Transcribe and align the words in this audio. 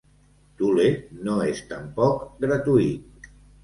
Thule 0.61 0.87
no 1.29 1.37
és 1.51 1.63
tampoc 1.75 2.19
gratuït. 2.43 3.35